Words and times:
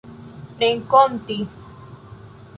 renkonti 0.59 1.37